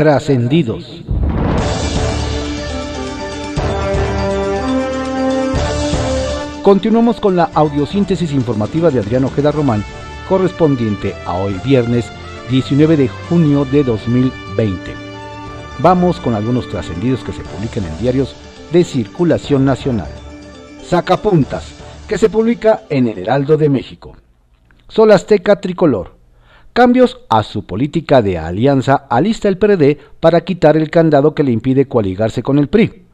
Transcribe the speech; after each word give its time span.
Trascendidos. 0.00 1.02
Continuamos 6.62 7.20
con 7.20 7.36
la 7.36 7.50
audiosíntesis 7.52 8.32
informativa 8.32 8.90
de 8.90 9.00
Adriano 9.00 9.26
Ojeda 9.26 9.52
Román, 9.52 9.84
correspondiente 10.26 11.14
a 11.26 11.34
hoy 11.34 11.60
viernes 11.62 12.10
19 12.48 12.96
de 12.96 13.08
junio 13.08 13.66
de 13.66 13.84
2020. 13.84 14.94
Vamos 15.80 16.18
con 16.18 16.34
algunos 16.34 16.66
trascendidos 16.70 17.22
que 17.22 17.32
se 17.32 17.42
publican 17.42 17.84
en 17.84 17.98
diarios 17.98 18.34
de 18.72 18.84
circulación 18.84 19.66
nacional. 19.66 20.08
Sacapuntas, 20.82 21.74
que 22.08 22.16
se 22.16 22.30
publica 22.30 22.84
en 22.88 23.06
el 23.06 23.18
Heraldo 23.18 23.58
de 23.58 23.68
México. 23.68 24.16
Sol 24.88 25.10
Azteca 25.10 25.60
Tricolor. 25.60 26.19
Cambios 26.72 27.18
a 27.28 27.42
su 27.42 27.64
política 27.64 28.22
de 28.22 28.38
alianza 28.38 28.94
alista 28.94 29.48
el 29.48 29.58
PRD 29.58 29.98
para 30.20 30.42
quitar 30.42 30.76
el 30.76 30.88
candado 30.88 31.34
que 31.34 31.42
le 31.42 31.50
impide 31.50 31.88
coaligarse 31.88 32.44
con 32.44 32.58
el 32.58 32.68
PRI. 32.68 33.06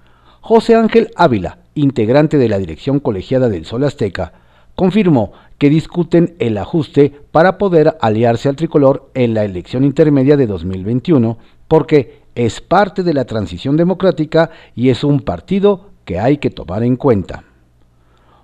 José 0.43 0.75
Ángel 0.75 1.11
Ávila, 1.17 1.61
integrante 1.75 2.37
de 2.37 2.51
la 2.51 2.59
dirección 2.59 3.01
colegiada 3.01 3.49
del 3.49 3.65
Sol 3.65 3.85
Azteca, 3.85 4.35
confirmó 4.75 5.33
que 5.57 5.71
discuten 5.71 6.37
el 6.39 6.59
ajuste 6.59 7.19
para 7.31 7.57
poder 7.57 7.97
aliarse 8.03 8.51
al 8.51 8.57
tricolor 8.57 9.11
en 9.15 9.33
la 9.33 9.45
elección 9.45 9.85
intermedia 9.85 10.37
de 10.37 10.47
2021 10.47 11.39
porque 11.67 12.21
es 12.35 12.61
parte 12.61 13.03
de 13.03 13.15
la 13.15 13.25
transición 13.25 13.79
democrática 13.79 14.51
y 14.75 14.91
es 14.91 15.03
un 15.03 15.21
partido 15.21 15.91
que 16.05 16.21
hay 16.21 16.37
que 16.37 16.51
tomar 16.51 16.83
en 16.83 16.97
cuenta. 16.97 17.45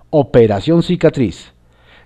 Operación 0.09 0.81
Cicatriz. 0.81 1.52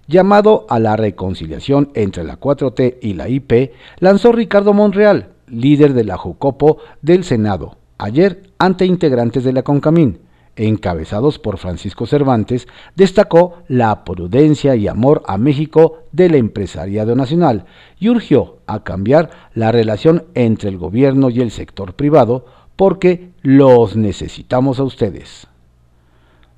Llamado 0.08 0.66
a 0.70 0.80
la 0.80 0.96
reconciliación 0.96 1.92
entre 1.94 2.24
la 2.24 2.40
4T 2.40 2.98
y 3.02 3.14
la 3.14 3.28
IP, 3.30 3.74
lanzó 4.00 4.32
Ricardo 4.32 4.74
Monreal, 4.74 5.34
líder 5.48 5.94
de 5.94 6.06
la 6.06 6.18
Jucopo 6.18 6.78
del 7.02 7.24
Senado, 7.24 7.78
ayer 7.98 8.52
ante 8.58 8.86
integrantes 8.86 9.44
de 9.44 9.54
la 9.54 9.64
CONCAMIN 9.64 10.20
encabezados 10.58 11.40
por 11.40 11.58
Francisco 11.58 12.06
Cervantes, 12.06 12.68
destacó 12.96 13.64
la 13.68 14.04
prudencia 14.04 14.76
y 14.76 14.88
amor 14.88 15.24
a 15.28 15.38
México 15.38 16.00
del 16.12 16.36
empresariado 16.36 17.16
nacional 17.16 17.66
y 18.00 18.10
urgió 18.10 18.58
a 18.66 18.84
cambiar 18.84 19.30
la 19.54 19.72
relación 19.72 20.26
entre 20.34 20.70
el 20.70 20.78
gobierno 20.78 21.30
y 21.30 21.42
el 21.42 21.52
sector 21.52 21.94
privado 21.94 22.46
porque 22.76 23.32
los 23.42 23.96
necesitamos 23.96 24.80
a 24.80 24.84
ustedes. 24.84 25.48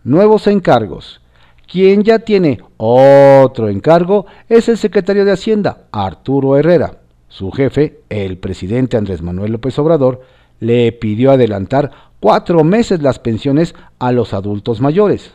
Nuevos 0.03 0.47
encargos. 0.47 1.22
Quien 1.70 2.03
ya 2.03 2.17
tiene 2.17 2.59
otro 2.78 3.70
encargo 3.70 4.25
es 4.48 4.67
el 4.70 4.78
secretario 4.80 5.23
de 5.23 5.34
Hacienda, 5.34 5.84
Arturo 5.92 6.58
Herrera. 6.58 6.98
Su 7.28 7.52
jefe, 7.52 8.00
el 8.09 8.39
presidente 8.39 8.98
Andrés 8.98 9.22
Manuel 9.22 9.52
López 9.52 9.78
Obrador, 9.78 10.22
le 10.59 10.92
pidió 10.94 11.30
adelantar 11.30 11.92
cuatro 12.20 12.64
meses 12.64 13.03
las 13.03 13.20
pensiones 13.20 13.75
a 14.00 14.12
los 14.12 14.34
adultos 14.34 14.81
mayores. 14.81 15.31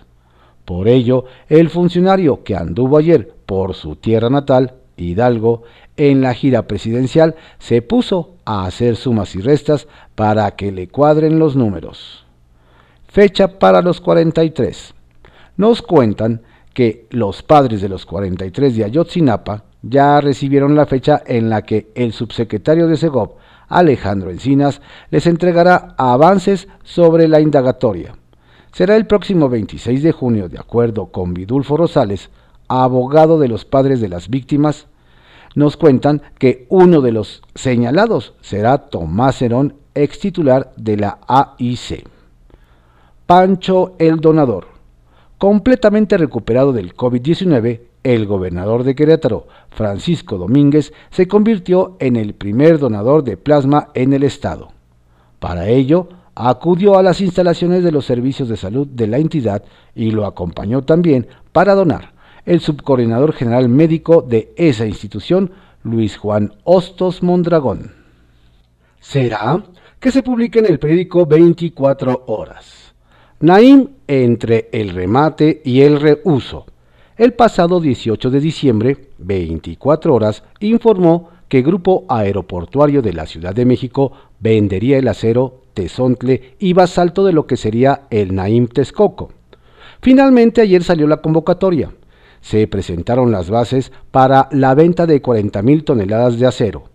Por 0.65 0.89
ello, 0.89 1.27
el 1.49 1.71
funcionario 1.71 2.43
que 2.43 2.57
anduvo 2.57 2.99
ayer 2.99 3.33
por 3.47 3.75
su 3.75 3.95
tierra 3.95 4.29
natal, 4.29 4.75
Hidalgo, 4.97 5.62
en 5.97 6.21
la 6.21 6.35
gira 6.35 6.67
presidencial, 6.67 7.37
se 7.61 7.81
puso 7.81 8.33
a 8.45 8.67
hacer 8.67 8.97
sumas 8.97 9.37
y 9.37 9.41
restas 9.41 9.87
para 10.17 10.51
que 10.57 10.73
le 10.73 10.89
cuadren 10.89 11.39
los 11.39 11.55
números. 11.55 12.25
Fecha 13.07 13.61
para 13.61 13.83
los 13.83 14.01
43. 14.01 14.94
Nos 15.56 15.83
cuentan 15.83 16.42
que 16.72 17.06
los 17.10 17.42
padres 17.42 17.80
de 17.80 17.88
los 17.88 18.05
43 18.05 18.77
de 18.77 18.84
Ayotzinapa 18.84 19.64
ya 19.83 20.20
recibieron 20.20 20.74
la 20.74 20.86
fecha 20.86 21.22
en 21.27 21.48
la 21.48 21.62
que 21.62 21.92
el 21.94 22.12
subsecretario 22.12 22.88
de 22.88 22.97
Segov, 22.97 23.36
Alejandro 23.69 24.30
Encinas, 24.30 24.80
les 25.10 25.27
entregará 25.27 25.94
avances 25.97 26.69
sobre 26.82 27.28
la 27.28 27.41
indagatoria. 27.41 28.16
Será 28.72 28.97
el 28.97 29.06
próximo 29.06 29.48
26 29.48 30.02
de 30.02 30.12
junio, 30.12 30.48
de 30.48 30.58
acuerdo 30.58 31.06
con 31.06 31.32
Vidulfo 31.32 31.77
Rosales, 31.77 32.31
abogado 32.66 33.38
de 33.38 33.47
los 33.48 33.64
padres 33.64 34.00
de 34.00 34.09
las 34.09 34.28
víctimas. 34.28 34.88
Nos 35.54 35.76
cuentan 35.76 36.22
que 36.38 36.66
uno 36.70 37.00
de 37.00 37.12
los 37.12 37.43
señalados 37.54 38.34
será 38.41 38.78
Tomás 38.78 39.41
Herón, 39.43 39.76
ex 39.94 40.19
titular 40.19 40.72
de 40.76 40.97
la 40.97 41.19
AIC. 41.28 42.09
Pancho 43.26 43.94
el 43.98 44.16
Donador. 44.16 44.74
Completamente 45.39 46.17
recuperado 46.17 46.72
del 46.72 46.95
COVID-19, 46.95 47.81
el 48.03 48.27
gobernador 48.27 48.84
de 48.84 48.95
Querétaro, 48.95 49.49
Francisco 49.71 50.39
Domínguez, 50.39 50.93
se 51.11 51.27
convirtió 51.27 51.97
en 51.99 52.17
el 52.17 52.34
primer 52.34 52.78
donador 52.78 53.25
de 53.25 53.37
plasma 53.37 53.89
en 53.94 54.12
el 54.12 54.23
estado. 54.23 54.73
Para 55.41 55.69
ello, 55.69 56.09
acudió 56.34 56.99
a 56.99 57.03
las 57.03 57.21
instalaciones 57.21 57.83
de 57.83 57.93
los 57.93 58.05
servicios 58.05 58.49
de 58.49 58.56
salud 58.56 58.87
de 58.87 59.06
la 59.06 59.19
entidad 59.19 59.65
y 59.94 60.11
lo 60.11 60.27
acompañó 60.27 60.83
también 60.83 61.27
para 61.53 61.75
donar 61.75 62.15
el 62.44 62.61
subcoordinador 62.61 63.33
general 63.33 63.69
médico 63.69 64.23
de 64.23 64.53
esa 64.56 64.87
institución, 64.87 65.53
Luis 65.83 66.17
Juan 66.17 66.53
Hostos 66.65 67.23
Mondragón. 67.23 67.93
Será 69.00 69.65
que 69.99 70.11
se 70.11 70.23
publique 70.23 70.59
en 70.59 70.67
el 70.67 70.78
periódico 70.78 71.27
24 71.27 72.25
horas. 72.27 72.84
Naim 73.41 73.89
entre 74.06 74.69
el 74.72 74.91
remate 74.91 75.61
y 75.65 75.81
el 75.83 76.00
reuso 76.00 76.67
el 77.17 77.33
pasado 77.33 77.81
18 77.81 78.28
de 78.28 78.41
diciembre, 78.41 78.97
24 79.19 80.12
horas, 80.12 80.43
informó 80.59 81.31
que 81.47 81.62
Grupo 81.62 82.05
Aeroportuario 82.09 83.03
de 83.03 83.12
la 83.12 83.27
Ciudad 83.27 83.55
de 83.55 83.65
México 83.65 84.11
vendería 84.41 84.99
el 84.99 85.06
acero 85.06 85.61
Tezontle 85.75 86.56
y 86.59 86.73
basalto 86.73 87.25
de 87.25 87.33
lo 87.33 87.47
que 87.47 87.56
sería 87.56 88.03
el 88.11 88.34
Naim 88.34 88.67
Texcoco. 88.67 89.31
Finalmente 90.00 90.61
ayer 90.61 90.83
salió 90.83 91.06
la 91.06 91.19
convocatoria. 91.19 91.93
Se 92.41 92.67
presentaron 92.67 93.31
las 93.31 93.49
bases 93.49 93.93
para 94.11 94.49
la 94.50 94.75
venta 94.75 95.06
de 95.06 95.23
40.000 95.23 95.84
toneladas 95.84 96.41
de 96.41 96.47
acero. 96.47 96.94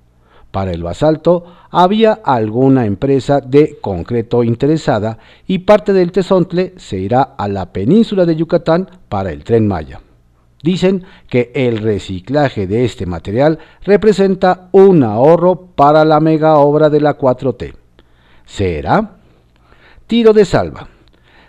Para 0.51 0.71
el 0.71 0.81
basalto 0.81 1.45
había 1.69 2.13
alguna 2.13 2.85
empresa 2.85 3.39
de 3.39 3.77
concreto 3.79 4.43
interesada 4.43 5.19
y 5.45 5.59
parte 5.59 5.93
del 5.93 6.11
Tezontle 6.11 6.73
se 6.77 6.97
irá 6.97 7.21
a 7.21 7.47
la 7.47 7.71
península 7.71 8.25
de 8.25 8.35
Yucatán 8.35 8.89
para 9.09 9.31
el 9.31 9.43
tren 9.43 9.67
Maya. 9.67 10.01
Dicen 10.61 11.03
que 11.29 11.51
el 11.53 11.77
reciclaje 11.77 12.67
de 12.67 12.83
este 12.83 13.05
material 13.05 13.59
representa 13.83 14.69
un 14.71 15.03
ahorro 15.03 15.67
para 15.75 16.03
la 16.03 16.19
mega 16.19 16.57
obra 16.57 16.89
de 16.89 16.99
la 16.99 17.17
4T. 17.17 17.75
¿Será? 18.45 19.17
Tiro 20.07 20.33
de 20.33 20.43
salva. 20.43 20.89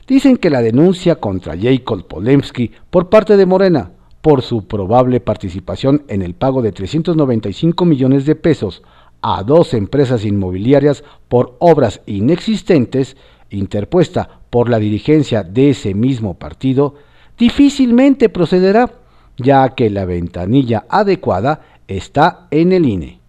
Dicen 0.07 0.37
que 0.37 0.51
la 0.51 0.61
denuncia 0.61 1.17
contra 1.17 1.57
Jacob 1.59 2.07
Polemski 2.07 2.71
por 2.91 3.09
parte 3.09 3.37
de 3.37 3.47
Morena 3.47 3.93
por 4.21 4.43
su 4.43 4.67
probable 4.67 5.21
participación 5.21 6.05
en 6.09 6.23
el 6.23 6.35
pago 6.35 6.63
de 6.63 6.73
395 6.73 7.85
millones 7.85 8.27
de 8.27 8.35
pesos 8.35 8.83
a 9.23 9.43
dos 9.43 9.75
empresas 9.75 10.25
inmobiliarias 10.25 11.05
por 11.29 11.57
obras 11.59 12.01
inexistentes, 12.07 13.17
interpuesta 13.51 14.41
por 14.51 14.69
la 14.69 14.79
dirigencia 14.79 15.43
de 15.43 15.71
ese 15.71 15.95
mismo 15.95 16.35
partido, 16.35 16.95
difícilmente 17.39 18.29
procederá 18.29 18.93
ya 19.37 19.71
que 19.71 19.91
la 19.91 20.05
ventanilla 20.05 20.85
adecuada 20.89 21.63
está 21.89 22.47
en 22.51 22.73
el 22.73 22.87
INE. 22.87 23.21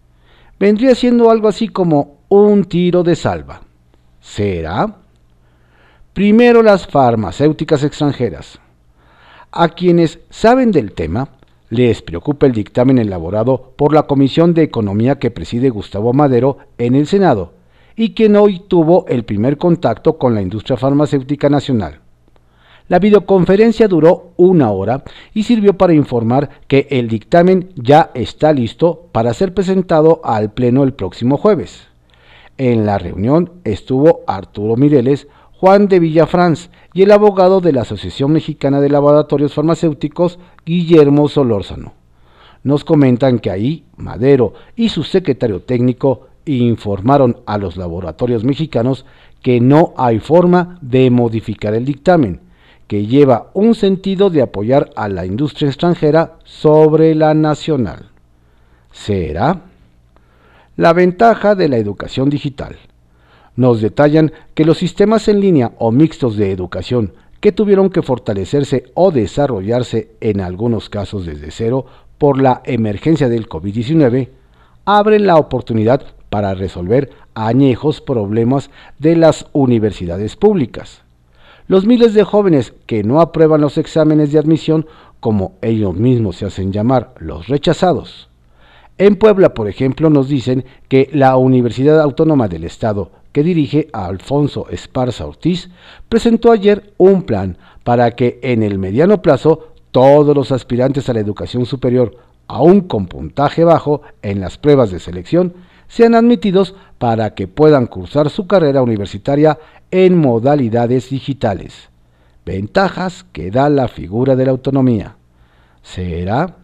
Vendría 0.60 0.94
siendo 0.96 1.32
algo 1.32 1.48
así 1.48 1.70
como 1.70 2.18
un 2.30 2.66
tiro 2.66 3.04
de 3.04 3.16
salva. 3.16 3.62
¿Será? 4.20 4.98
Primero 6.14 6.62
las 6.62 6.86
farmacéuticas 6.86 7.84
extranjeras. 7.84 8.60
A 9.54 9.68
quienes 9.68 10.20
saben 10.30 10.72
del 10.72 10.94
tema, 10.94 11.28
les 11.70 12.02
preocupa 12.02 12.46
el 12.46 12.54
dictamen 12.54 13.00
elaborado 13.00 13.74
por 13.76 13.94
la 13.94 14.04
Comisión 14.04 14.54
de 14.54 14.64
Economía 14.64 15.20
que 15.20 15.30
preside 15.30 15.70
Gustavo 15.70 16.14
Madero 16.14 16.60
en 16.78 16.96
el 16.96 17.06
Senado 17.06 17.52
y 17.98 18.14
quien 18.14 18.38
hoy 18.38 18.62
tuvo 18.66 19.06
el 19.08 19.26
primer 19.26 19.58
contacto 19.58 20.18
con 20.18 20.36
la 20.36 20.42
industria 20.42 20.78
farmacéutica 20.78 21.50
nacional. 21.50 22.00
La 22.88 23.00
videoconferencia 23.00 23.90
duró 23.90 24.32
una 24.38 24.72
hora 24.72 25.04
y 25.34 25.44
sirvió 25.44 25.78
para 25.78 25.94
informar 25.94 26.50
que 26.70 26.88
el 26.90 27.10
dictamen 27.10 27.72
ya 27.76 28.12
está 28.14 28.54
listo 28.54 29.10
para 29.12 29.34
ser 29.34 29.54
presentado 29.54 30.22
al 30.24 30.54
Pleno 30.54 30.84
el 30.84 30.94
próximo 30.94 31.36
jueves. 31.36 31.90
En 32.58 32.86
la 32.86 32.98
reunión 32.98 33.52
estuvo 33.66 34.22
Arturo 34.28 34.78
Mireles, 34.78 35.28
Juan 35.52 35.90
de 35.90 36.00
Villafranz 36.00 36.70
y 36.94 37.04
el 37.04 37.12
abogado 37.12 37.62
de 37.62 37.72
la 37.72 37.82
Asociación 37.82 38.32
Mexicana 38.32 38.82
de 38.82 38.90
Laboratorios 38.90 39.54
Farmacéuticos, 39.54 40.40
Guillermo 40.66 41.30
Solórzano. 41.30 41.94
Nos 42.64 42.84
comentan 42.84 43.40
que 43.40 43.50
ahí 43.50 43.86
Madero 43.96 44.54
y 44.76 44.90
su 44.90 45.04
secretario 45.04 45.62
técnico 45.62 46.28
informaron 46.46 47.38
a 47.46 47.58
los 47.58 47.78
laboratorios 47.78 48.44
mexicanos 48.44 49.06
que 49.42 49.60
no 49.60 49.94
hay 49.98 50.20
forma 50.20 50.78
de 50.82 51.10
modificar 51.10 51.74
el 51.74 51.86
dictamen, 51.86 52.42
que 52.88 53.06
lleva 53.06 53.50
un 53.54 53.74
sentido 53.74 54.30
de 54.30 54.42
apoyar 54.42 54.92
a 54.96 55.08
la 55.08 55.26
industria 55.26 55.70
extranjera 55.70 56.38
sobre 56.44 57.16
la 57.16 57.34
nacional. 57.34 58.10
¿Será? 58.92 59.62
La 60.76 60.94
ventaja 60.94 61.56
de 61.56 61.70
la 61.70 61.78
educación 61.78 62.30
digital. 62.30 62.76
Nos 63.56 63.82
detallan 63.82 64.32
que 64.54 64.66
los 64.66 64.78
sistemas 64.78 65.28
en 65.28 65.40
línea 65.40 65.74
o 65.78 65.92
mixtos 65.92 66.38
de 66.38 66.52
educación 66.52 67.14
que 67.42 67.52
tuvieron 67.52 67.90
que 67.90 68.04
fortalecerse 68.04 68.86
o 68.94 69.12
desarrollarse 69.12 70.12
en 70.22 70.42
algunos 70.42 70.90
casos 70.90 71.26
desde 71.26 71.52
cero 71.52 71.86
por 72.18 72.40
la 72.40 72.62
emergencia 72.66 73.30
del 73.30 73.50
COVID-19, 73.50 74.30
abren 74.86 75.26
la 75.26 75.38
oportunidad 75.38 76.04
para 76.30 76.54
resolver 76.54 77.10
añejos 77.34 78.00
problemas 78.00 78.70
de 79.00 79.16
las 79.16 79.48
universidades 79.54 80.36
públicas. 80.36 81.02
Los 81.68 81.86
miles 81.86 82.14
de 82.14 82.24
jóvenes 82.24 82.74
que 82.86 83.04
no 83.04 83.22
aprueban 83.22 83.62
los 83.62 83.78
exámenes 83.78 84.32
de 84.32 84.40
admisión, 84.40 84.86
como 85.20 85.54
ellos 85.62 85.96
mismos 85.96 86.38
se 86.38 86.46
hacen 86.46 86.72
llamar 86.72 87.14
los 87.18 87.48
rechazados. 87.48 88.30
En 88.98 89.16
Puebla, 89.16 89.54
por 89.56 89.68
ejemplo, 89.68 90.10
nos 90.10 90.28
dicen 90.28 90.64
que 90.90 91.10
la 91.12 91.38
Universidad 91.38 92.00
Autónoma 92.00 92.48
del 92.48 92.66
Estado, 92.66 93.12
que 93.32 93.44
dirige 93.44 93.88
a 93.94 94.06
Alfonso 94.06 94.68
Esparza 94.70 95.26
Ortiz, 95.26 95.70
presentó 96.10 96.52
ayer 96.52 96.94
un 96.98 97.24
plan 97.24 97.58
para 97.84 98.12
que 98.12 98.40
en 98.44 98.64
el 98.64 98.78
mediano 98.78 99.22
plazo 99.22 99.74
todos 99.92 100.36
los 100.36 100.52
aspirantes 100.52 101.10
a 101.10 101.14
la 101.14 101.20
educación 101.20 101.66
superior, 101.66 102.18
aún 102.48 102.82
con 102.82 103.08
puntaje 103.08 103.64
bajo 103.64 104.02
en 104.22 104.40
las 104.42 104.58
pruebas 104.58 104.92
de 104.92 105.00
selección, 105.00 105.54
sean 105.88 106.16
admitidos 106.16 106.76
para 106.98 107.34
que 107.36 107.48
puedan 107.48 107.88
cursar 107.88 108.30
su 108.30 108.48
carrera 108.48 108.82
universitaria 108.82 109.60
en 109.92 110.18
modalidades 110.18 111.10
digitales. 111.10 111.90
Ventajas 112.46 113.26
que 113.34 113.52
da 113.52 113.70
la 113.70 113.88
figura 113.88 114.36
de 114.36 114.46
la 114.46 114.52
autonomía. 114.52 115.16
¿Será? 115.84 116.56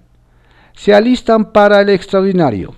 Se 0.74 0.94
alistan 0.94 1.52
para 1.52 1.82
el 1.82 1.90
extraordinario. 1.90 2.74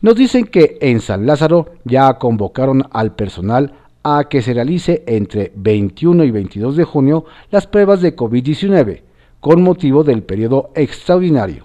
Nos 0.00 0.14
dicen 0.14 0.44
que 0.44 0.78
en 0.80 1.00
San 1.00 1.26
Lázaro 1.26 1.72
ya 1.84 2.18
convocaron 2.18 2.84
al 2.92 3.14
personal 3.14 3.72
a 4.04 4.28
que 4.28 4.42
se 4.42 4.54
realice 4.54 5.02
entre 5.06 5.52
21 5.56 6.22
y 6.24 6.30
22 6.30 6.76
de 6.76 6.84
junio 6.84 7.24
las 7.50 7.66
pruebas 7.66 8.00
de 8.00 8.14
COVID-19 8.14 9.02
con 9.40 9.62
motivo 9.62 10.04
del 10.04 10.22
periodo 10.22 10.70
extraordinario. 10.74 11.64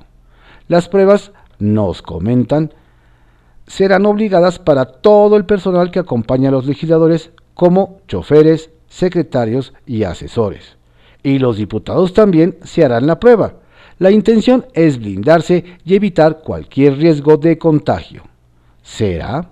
Las 0.67 0.89
pruebas, 0.89 1.31
nos 1.59 2.01
comentan, 2.01 2.73
serán 3.67 4.05
obligadas 4.05 4.59
para 4.59 4.85
todo 4.85 5.37
el 5.37 5.45
personal 5.45 5.91
que 5.91 5.99
acompaña 5.99 6.49
a 6.49 6.51
los 6.51 6.65
legisladores 6.65 7.31
como 7.53 7.99
choferes, 8.07 8.71
secretarios 8.87 9.73
y 9.85 10.03
asesores. 10.03 10.77
Y 11.21 11.39
los 11.39 11.57
diputados 11.57 12.13
también 12.13 12.57
se 12.63 12.83
harán 12.83 13.07
la 13.07 13.19
prueba. 13.19 13.55
La 14.03 14.11
intención 14.11 14.65
es 14.73 14.99
blindarse 14.99 15.63
y 15.85 15.95
evitar 15.95 16.41
cualquier 16.41 16.97
riesgo 16.97 17.37
de 17.37 17.57
contagio. 17.57 18.23
¿Será? 18.81 19.47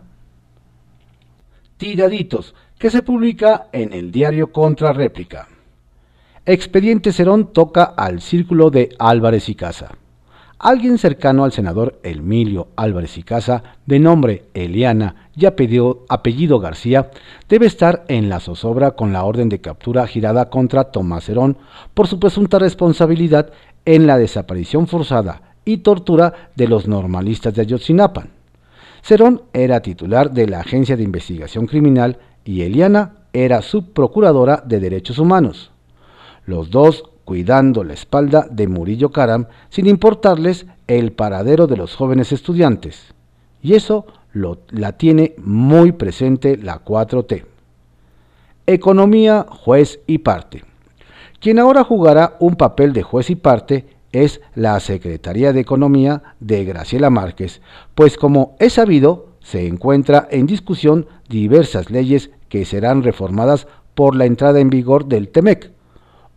Tiraditos, 1.77 2.53
que 2.77 2.89
se 2.89 3.01
publica 3.01 3.68
en 3.71 3.94
el 3.94 4.12
diario 4.12 4.51
Contra 4.51 4.92
Réplica. 4.92 5.48
Expediente 6.45 7.13
Cerón 7.13 7.53
toca 7.53 7.86
al 7.86 8.19
círculo 8.19 8.69
de 8.71 8.89
Álvarez 9.00 9.48
y 9.48 9.56
Casa. 9.56 9.95
Alguien 10.59 10.98
cercano 10.98 11.45
al 11.45 11.53
senador 11.53 12.01
Emilio 12.03 12.68
Álvarez 12.75 13.18
y 13.18 13.24
Casa, 13.24 13.63
de 13.86 14.00
nombre 14.00 14.44
Eliana 14.53 15.30
y 15.33 15.45
apellido, 15.45 16.06
apellido, 16.09 16.59
García, 16.59 17.09
debe 17.48 17.68
estar 17.68 18.03
en 18.09 18.27
la 18.27 18.42
zozobra 18.42 18.92
con 18.92 19.13
la 19.13 19.24
orden 19.24 19.48
de 19.48 19.62
captura 19.62 20.06
girada 20.06 20.50
contra 20.50 20.92
Tomás 20.92 21.24
Cerón 21.24 21.57
por 21.94 22.07
su 22.07 22.19
presunta 22.19 22.59
responsabilidad 22.59 23.53
en 23.86 24.07
la 24.07 24.18
desaparición 24.18 24.88
forzada 24.88 25.56
y 25.66 25.78
tortura 25.78 26.51
de 26.56 26.68
los 26.68 26.88
normalistas 26.88 27.54
de 27.54 27.62
Ayotzinapan. 27.62 28.30
Cerón 29.01 29.44
era 29.54 29.81
titular 29.81 30.31
de 30.31 30.48
la 30.48 30.60
Agencia 30.60 30.95
de 30.95 31.04
Investigación 31.04 31.66
Criminal 31.66 32.19
y 32.45 32.62
Eliana 32.62 33.13
era 33.33 33.62
subprocuradora 33.62 34.63
de 34.66 34.80
Derechos 34.80 35.18
Humanos. 35.18 35.72
Los 36.45 36.69
dos 36.69 37.04
cuidando 37.25 37.83
la 37.83 37.94
espalda 37.94 38.48
de 38.50 38.68
Murillo 38.68 39.12
Karam 39.12 39.45
sin 39.69 39.88
importarles 39.88 40.66
el 40.88 41.13
paradero 41.13 41.68
de 41.68 41.77
los 41.77 41.95
jóvenes 41.95 42.31
estudiantes. 42.31 43.13
Y 43.62 43.74
eso 43.74 44.06
lo, 44.34 44.60
la 44.69 44.94
tiene 44.94 45.36
muy 45.38 45.92
presente 45.92 46.57
la 46.57 46.84
4T. 46.84 47.45
Economía, 48.68 49.45
juez 49.50 50.00
y 50.07 50.19
parte. 50.19 50.63
Quien 51.42 51.58
ahora 51.58 51.84
jugará 51.84 52.38
un 52.40 52.56
papel 52.56 52.94
de 52.94 53.02
juez 53.02 53.32
y 53.32 53.36
parte 53.36 53.88
es 54.12 54.42
la 54.54 54.80
Secretaría 54.80 55.54
de 55.54 55.60
Economía 55.60 56.22
de 56.40 56.64
Graciela 56.66 57.10
Márquez, 57.10 57.62
pues 57.96 58.16
como 58.16 58.56
es 58.60 58.74
sabido, 58.74 59.30
se 59.40 59.66
encuentra 59.66 60.28
en 60.30 60.46
discusión 60.46 61.08
diversas 61.28 61.90
leyes 61.90 62.30
que 62.48 62.64
serán 62.64 63.02
reformadas 63.02 63.66
por 63.96 64.16
la 64.16 64.26
entrada 64.26 64.60
en 64.60 64.70
vigor 64.70 65.08
del 65.08 65.30
TEMEC, 65.30 65.72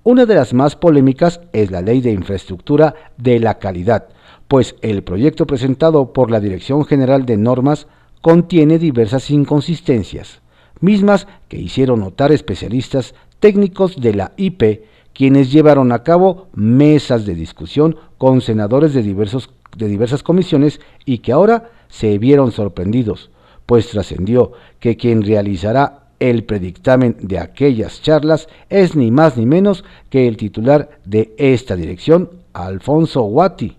una 0.05 0.25
de 0.25 0.37
las 0.37 0.55
más 0.55 0.75
polémicas 0.75 1.43
es 1.53 1.71
la 1.71 1.83
Ley 1.83 2.01
de 2.01 2.13
Infraestructura 2.13 2.95
de 3.19 3.41
la 3.41 3.59
Calidad, 3.59 4.09
pues 4.49 4.77
el 4.81 5.03
proyecto 5.03 5.47
presentado 5.47 6.15
por 6.15 6.31
la 6.31 6.41
Dirección 6.41 6.87
General 6.87 7.27
de 7.27 7.37
Normas 7.37 7.89
contiene 8.23 8.79
diversas 8.79 9.31
inconsistencias, 9.31 10.41
mismas 10.81 11.27
que 11.49 11.59
hicieron 11.59 12.01
notar 12.01 12.33
especialistas 12.33 13.15
técnicos 13.39 14.01
de 14.01 14.15
la 14.15 14.33
IP, 14.39 14.83
quienes 15.15 15.51
llevaron 15.51 15.93
a 15.93 16.03
cabo 16.03 16.49
mesas 16.55 17.25
de 17.25 17.35
discusión 17.35 17.97
con 18.19 18.41
senadores 18.41 18.93
de, 18.93 19.03
diversas 19.03 20.23
comisiones 20.23 20.81
y 21.05 21.19
que 21.19 21.33
ahora 21.33 21.71
se 21.89 22.19
vieron 22.19 22.53
sorprendidos, 22.53 23.31
pues 23.65 23.89
trascendió 23.89 24.53
que 24.81 24.97
quien 24.97 25.23
realizará 25.23 26.09
el 26.21 26.45
predictamen 26.45 27.17
de 27.21 27.39
aquellas 27.39 28.03
charlas 28.03 28.49
es 28.69 28.97
ni 28.97 29.11
más 29.11 29.37
ni 29.37 29.47
menos 29.47 29.85
que 30.11 30.29
el 30.29 30.37
titular 30.37 30.99
de 31.05 31.35
esta 31.39 31.77
dirección, 31.77 32.31
Alfonso 32.53 33.23
Guati. 33.23 33.77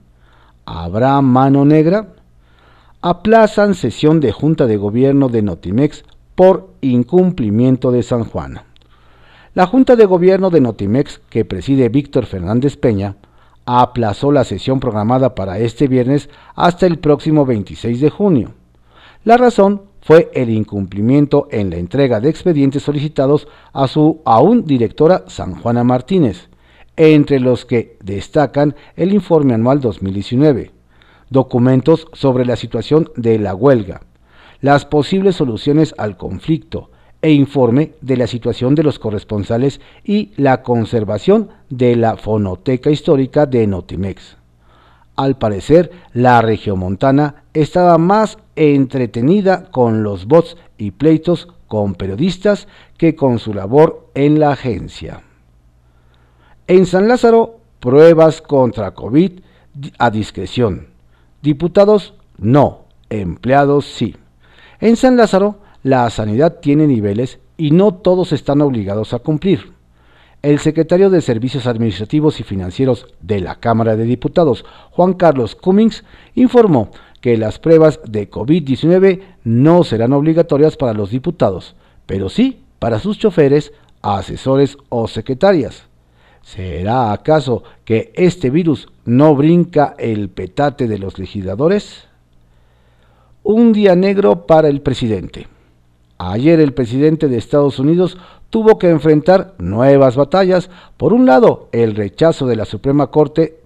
¿Habrá 0.65 1.21
mano 1.21 1.65
negra? 1.65 2.07
Aplazan 3.01 3.75
sesión 3.75 4.19
de 4.19 4.31
Junta 4.31 4.65
de 4.65 4.77
Gobierno 4.77 5.29
de 5.29 5.41
Notimex 5.41 6.03
por 6.33 6.69
incumplimiento 6.81 7.91
de 7.91 8.03
San 8.03 8.23
Juan. 8.23 8.61
La 9.55 9.67
Junta 9.67 9.95
de 9.95 10.03
Gobierno 10.03 10.49
de 10.49 10.59
Notimex, 10.59 11.21
que 11.29 11.45
preside 11.45 11.87
Víctor 11.87 12.25
Fernández 12.25 12.75
Peña, 12.75 13.15
aplazó 13.65 14.33
la 14.33 14.43
sesión 14.43 14.81
programada 14.81 15.33
para 15.33 15.59
este 15.59 15.87
viernes 15.87 16.29
hasta 16.55 16.85
el 16.85 16.99
próximo 16.99 17.45
26 17.45 18.01
de 18.01 18.09
junio. 18.09 18.51
La 19.23 19.37
razón 19.37 19.83
fue 20.01 20.29
el 20.33 20.49
incumplimiento 20.49 21.47
en 21.51 21.69
la 21.69 21.77
entrega 21.77 22.19
de 22.19 22.27
expedientes 22.27 22.83
solicitados 22.83 23.47
a 23.71 23.87
su 23.87 24.21
aún 24.25 24.65
directora 24.65 25.23
San 25.27 25.55
Juana 25.55 25.85
Martínez, 25.85 26.49
entre 26.97 27.39
los 27.39 27.63
que 27.63 27.97
destacan 28.03 28.75
el 28.97 29.13
informe 29.13 29.53
anual 29.53 29.79
2019, 29.79 30.73
documentos 31.29 32.09
sobre 32.11 32.45
la 32.45 32.57
situación 32.57 33.09
de 33.15 33.39
la 33.39 33.55
huelga, 33.55 34.01
las 34.59 34.83
posibles 34.83 35.37
soluciones 35.37 35.95
al 35.97 36.17
conflicto 36.17 36.89
e 37.25 37.31
informe 37.31 37.93
de 38.01 38.17
la 38.17 38.27
situación 38.27 38.75
de 38.75 38.83
los 38.83 38.99
corresponsales 38.99 39.81
y 40.03 40.31
la 40.37 40.61
conservación 40.61 41.49
de 41.71 41.95
la 41.95 42.17
fonoteca 42.17 42.91
histórica 42.91 43.47
de 43.47 43.65
Notimex. 43.65 44.37
Al 45.15 45.35
parecer, 45.35 45.89
la 46.13 46.39
regiomontana 46.43 47.45
estaba 47.55 47.97
más 47.97 48.37
entretenida 48.55 49.71
con 49.71 50.03
los 50.03 50.27
bots 50.27 50.55
y 50.77 50.91
pleitos 50.91 51.47
con 51.67 51.95
periodistas 51.95 52.67
que 52.95 53.15
con 53.15 53.39
su 53.39 53.55
labor 53.55 54.11
en 54.13 54.39
la 54.39 54.51
agencia. 54.51 55.23
En 56.67 56.85
San 56.85 57.07
Lázaro, 57.07 57.59
pruebas 57.79 58.43
contra 58.43 58.91
COVID 58.91 59.39
a 59.97 60.11
discreción. 60.11 60.89
Diputados, 61.41 62.13
no. 62.37 62.85
Empleados, 63.09 63.85
sí. 63.85 64.15
En 64.79 64.95
San 64.95 65.17
Lázaro, 65.17 65.64
la 65.85 66.09
sanidad 66.09 66.59
tiene 66.61 66.87
niveles 66.87 67.39
y 67.57 67.69
no 67.69 67.93
todos 67.93 68.31
están 68.33 68.61
obligados 68.61 69.13
a 69.13 69.19
cumplir 69.19 69.75
el 70.45 70.59
secretario 70.59 71.09
de 71.09 71.21
Servicios 71.21 71.65
Administrativos 71.65 72.39
y 72.39 72.43
Financieros 72.43 73.07
de 73.19 73.39
la 73.39 73.55
Cámara 73.55 73.95
de 73.95 74.03
Diputados, 74.03 74.63
Juan 74.91 75.13
Carlos 75.13 75.55
Cummings, 75.55 76.03
informó 76.35 76.91
que 77.19 77.35
las 77.35 77.57
pruebas 77.57 77.99
de 78.05 78.29
COVID-19 78.29 79.21
no 79.43 79.83
serán 79.83 80.13
obligatorias 80.13 80.77
para 80.77 80.93
los 80.93 81.09
diputados, 81.09 81.75
pero 82.05 82.29
sí 82.29 82.61
para 82.77 82.99
sus 82.99 83.17
choferes, 83.17 83.73
asesores 84.03 84.77
o 84.89 85.07
secretarias. 85.07 85.85
¿Será 86.43 87.11
acaso 87.11 87.63
que 87.83 88.11
este 88.13 88.51
virus 88.51 88.87
no 89.03 89.35
brinca 89.35 89.95
el 89.97 90.29
petate 90.29 90.87
de 90.87 90.99
los 90.99 91.17
legisladores? 91.17 92.07
Un 93.41 93.73
día 93.73 93.95
negro 93.95 94.45
para 94.45 94.67
el 94.67 94.81
presidente. 94.81 95.47
Ayer 96.17 96.59
el 96.59 96.73
presidente 96.73 97.27
de 97.27 97.37
Estados 97.37 97.79
Unidos 97.79 98.17
tuvo 98.49 98.79
que 98.79 98.89
enfrentar 98.89 99.53
nuevas 99.57 100.15
batallas. 100.15 100.69
Por 100.97 101.13
un 101.13 101.25
lado, 101.25 101.67
el 101.71 101.95
rechazo 101.95 102.47
de 102.47 102.55
la 102.55 102.65
Suprema 102.65 103.07
Corte 103.07 103.59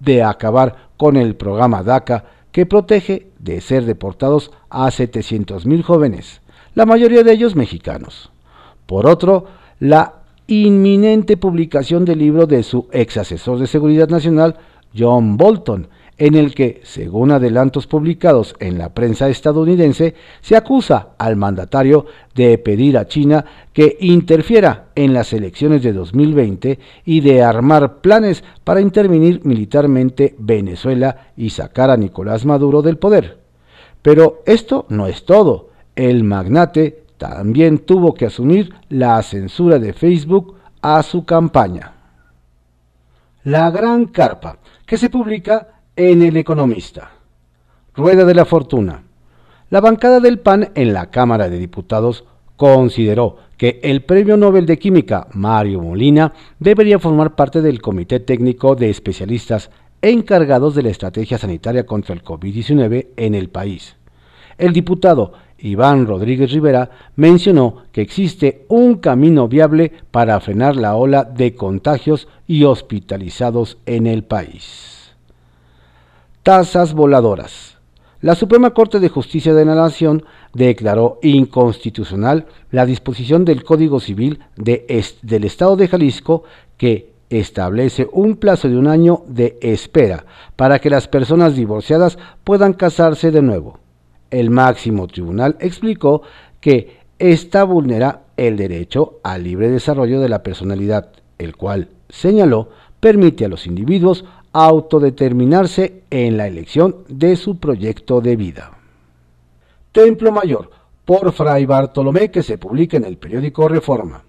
de 0.00 0.22
acabar 0.22 0.88
con 0.96 1.16
el 1.16 1.36
programa 1.36 1.82
DACA 1.82 2.24
que 2.50 2.66
protege 2.66 3.28
de 3.38 3.60
ser 3.60 3.84
deportados 3.84 4.50
a 4.68 4.86
700.000 4.86 5.82
jóvenes, 5.82 6.42
la 6.74 6.86
mayoría 6.86 7.22
de 7.22 7.32
ellos 7.32 7.56
mexicanos. 7.56 8.30
Por 8.86 9.06
otro, 9.06 9.46
la 9.78 10.16
inminente 10.46 11.36
publicación 11.36 12.04
del 12.04 12.18
libro 12.18 12.46
de 12.46 12.62
su 12.62 12.88
ex 12.92 13.16
asesor 13.16 13.58
de 13.58 13.66
seguridad 13.66 14.08
nacional, 14.08 14.56
John 14.96 15.36
Bolton, 15.36 15.88
en 16.18 16.34
el 16.34 16.54
que, 16.54 16.80
según 16.84 17.30
adelantos 17.30 17.86
publicados 17.86 18.54
en 18.60 18.78
la 18.78 18.90
prensa 18.94 19.28
estadounidense, 19.28 20.14
se 20.40 20.56
acusa 20.56 21.10
al 21.18 21.36
mandatario 21.36 22.06
de 22.34 22.58
pedir 22.58 22.98
a 22.98 23.06
China 23.06 23.44
que 23.72 23.96
interfiera 24.00 24.90
en 24.94 25.14
las 25.14 25.32
elecciones 25.32 25.82
de 25.82 25.92
2020 25.92 26.78
y 27.04 27.20
de 27.20 27.42
armar 27.42 28.00
planes 28.00 28.44
para 28.62 28.80
intervenir 28.80 29.40
militarmente 29.44 30.34
Venezuela 30.38 31.32
y 31.36 31.50
sacar 31.50 31.90
a 31.90 31.96
Nicolás 31.96 32.44
Maduro 32.44 32.82
del 32.82 32.98
poder. 32.98 33.38
Pero 34.02 34.42
esto 34.46 34.86
no 34.88 35.06
es 35.06 35.24
todo. 35.24 35.70
El 35.96 36.24
magnate 36.24 37.04
también 37.16 37.78
tuvo 37.78 38.14
que 38.14 38.26
asumir 38.26 38.74
la 38.88 39.22
censura 39.22 39.78
de 39.78 39.92
Facebook 39.92 40.56
a 40.82 41.02
su 41.02 41.24
campaña. 41.24 41.92
La 43.44 43.70
Gran 43.70 44.06
Carpa, 44.06 44.58
que 44.84 44.98
se 44.98 45.08
publica 45.08 45.71
en 45.96 46.22
El 46.22 46.38
Economista. 46.38 47.10
Rueda 47.94 48.24
de 48.24 48.34
la 48.34 48.46
Fortuna. 48.46 49.02
La 49.68 49.82
bancada 49.82 50.20
del 50.20 50.38
PAN 50.38 50.70
en 50.74 50.94
la 50.94 51.10
Cámara 51.10 51.50
de 51.50 51.58
Diputados 51.58 52.24
consideró 52.56 53.36
que 53.58 53.78
el 53.82 54.02
Premio 54.02 54.38
Nobel 54.38 54.64
de 54.64 54.78
Química 54.78 55.26
Mario 55.32 55.82
Molina 55.82 56.32
debería 56.58 56.98
formar 56.98 57.34
parte 57.34 57.60
del 57.60 57.82
Comité 57.82 58.20
Técnico 58.20 58.74
de 58.74 58.88
Especialistas 58.88 59.70
encargados 60.00 60.74
de 60.74 60.82
la 60.82 60.88
estrategia 60.88 61.36
sanitaria 61.36 61.84
contra 61.84 62.14
el 62.14 62.24
COVID-19 62.24 63.08
en 63.16 63.34
el 63.34 63.50
país. 63.50 63.96
El 64.56 64.72
diputado 64.72 65.34
Iván 65.58 66.06
Rodríguez 66.06 66.52
Rivera 66.52 66.90
mencionó 67.16 67.84
que 67.92 68.00
existe 68.00 68.64
un 68.68 68.96
camino 68.96 69.46
viable 69.46 69.92
para 70.10 70.40
frenar 70.40 70.74
la 70.76 70.94
ola 70.96 71.24
de 71.24 71.54
contagios 71.54 72.28
y 72.46 72.64
hospitalizados 72.64 73.76
en 73.84 74.06
el 74.06 74.24
país. 74.24 75.01
Tasas 76.42 76.92
voladoras. 76.92 77.78
La 78.20 78.34
Suprema 78.34 78.70
Corte 78.70 78.98
de 78.98 79.08
Justicia 79.08 79.54
de 79.54 79.64
la 79.64 79.76
Nación 79.76 80.24
declaró 80.52 81.20
inconstitucional 81.22 82.46
la 82.72 82.84
disposición 82.84 83.44
del 83.44 83.62
Código 83.62 84.00
Civil 84.00 84.40
del 84.56 85.44
Estado 85.44 85.76
de 85.76 85.86
Jalisco 85.86 86.42
que 86.76 87.12
establece 87.30 88.08
un 88.10 88.36
plazo 88.38 88.68
de 88.68 88.76
un 88.76 88.88
año 88.88 89.22
de 89.28 89.56
espera 89.60 90.24
para 90.56 90.80
que 90.80 90.90
las 90.90 91.06
personas 91.06 91.54
divorciadas 91.54 92.18
puedan 92.42 92.72
casarse 92.72 93.30
de 93.30 93.42
nuevo. 93.42 93.78
El 94.32 94.50
máximo 94.50 95.06
tribunal 95.06 95.56
explicó 95.60 96.22
que 96.60 96.98
esta 97.20 97.62
vulnera 97.62 98.22
el 98.36 98.56
derecho 98.56 99.20
al 99.22 99.44
libre 99.44 99.70
desarrollo 99.70 100.20
de 100.20 100.28
la 100.28 100.42
personalidad, 100.42 101.12
el 101.38 101.56
cual, 101.56 101.90
señaló, 102.08 102.70
permite 102.98 103.44
a 103.44 103.48
los 103.48 103.68
individuos 103.68 104.24
autodeterminarse 104.52 106.02
en 106.10 106.36
la 106.36 106.46
elección 106.46 106.96
de 107.08 107.36
su 107.36 107.58
proyecto 107.58 108.20
de 108.20 108.36
vida. 108.36 108.78
Templo 109.92 110.32
Mayor, 110.32 110.70
por 111.04 111.32
Fray 111.32 111.66
Bartolomé, 111.66 112.30
que 112.30 112.42
se 112.42 112.58
publica 112.58 112.96
en 112.96 113.04
el 113.04 113.16
periódico 113.16 113.68
Reforma. 113.68 114.22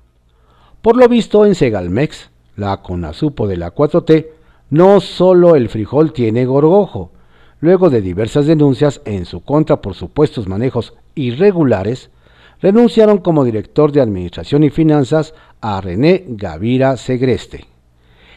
Por 0.81 0.97
lo 0.97 1.07
visto 1.07 1.45
en 1.45 1.55
Segalmex, 1.55 2.29
la 2.55 2.81
CONASUPO 2.81 3.47
de 3.47 3.57
la 3.57 3.73
4T, 3.73 4.27
no 4.69 4.99
solo 5.01 5.55
el 5.55 5.69
frijol 5.69 6.13
tiene 6.13 6.45
gorgojo. 6.45 7.11
Luego 7.59 7.89
de 7.89 8.01
diversas 8.01 8.45
denuncias 8.45 9.01
en 9.05 9.25
su 9.25 9.41
contra 9.41 9.81
por 9.81 9.93
supuestos 9.93 10.47
manejos 10.47 10.93
irregulares, 11.15 12.09
renunciaron 12.61 13.19
como 13.19 13.45
director 13.45 13.91
de 13.91 14.01
Administración 14.01 14.63
y 14.63 14.69
Finanzas 14.69 15.33
a 15.61 15.79
René 15.79 16.25
Gavira 16.27 16.97
Segreste. 16.97 17.72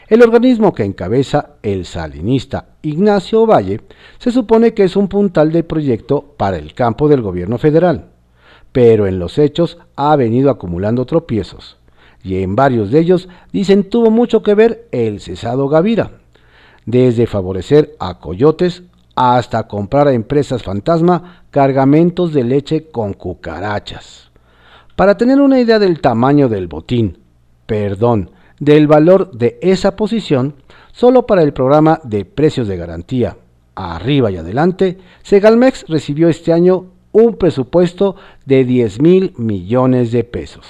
El 0.07 0.21
organismo 0.21 0.73
que 0.73 0.85
encabeza 0.85 1.57
el 1.63 1.85
salinista 1.85 2.69
Ignacio 2.81 3.45
Valle 3.45 3.81
se 4.19 4.31
supone 4.31 4.73
que 4.73 4.85
es 4.85 4.95
un 4.95 5.09
puntal 5.09 5.51
de 5.51 5.65
proyecto 5.65 6.33
para 6.37 6.55
el 6.55 6.73
campo 6.73 7.09
del 7.09 7.21
gobierno 7.21 7.57
federal, 7.57 8.05
pero 8.71 9.05
en 9.05 9.19
los 9.19 9.37
hechos 9.37 9.77
ha 9.97 10.15
venido 10.15 10.49
acumulando 10.49 11.05
tropiezos, 11.05 11.77
y 12.23 12.41
en 12.41 12.55
varios 12.55 12.89
de 12.89 12.99
ellos 12.99 13.27
dicen 13.51 13.89
tuvo 13.89 14.09
mucho 14.09 14.43
que 14.43 14.55
ver 14.55 14.87
el 14.93 15.19
cesado 15.19 15.67
Gavira, 15.67 16.11
desde 16.85 17.27
favorecer 17.27 17.93
a 17.99 18.17
coyotes 18.19 18.83
hasta 19.13 19.67
comprar 19.67 20.07
a 20.07 20.13
empresas 20.13 20.63
fantasma 20.63 21.43
cargamentos 21.51 22.33
de 22.33 22.45
leche 22.45 22.87
con 22.91 23.11
cucarachas. 23.11 24.31
Para 24.95 25.17
tener 25.17 25.41
una 25.41 25.59
idea 25.59 25.79
del 25.79 25.99
tamaño 25.99 26.47
del 26.47 26.67
botín, 26.67 27.17
perdón, 27.65 28.31
del 28.59 28.87
valor 28.87 29.31
de 29.31 29.59
esa 29.61 29.95
posición 29.95 30.55
solo 30.91 31.25
para 31.25 31.43
el 31.43 31.53
programa 31.53 31.99
de 32.03 32.25
precios 32.25 32.67
de 32.67 32.77
garantía 32.77 33.37
arriba 33.77 34.31
y 34.31 34.37
adelante, 34.37 34.97
Segalmex 35.21 35.85
recibió 35.87 36.29
este 36.29 36.51
año 36.51 36.85
un 37.11 37.35
presupuesto 37.35 38.15
de 38.45 38.65
10 38.65 39.01
mil 39.01 39.33
millones 39.37 40.11
de 40.11 40.23
pesos. 40.23 40.65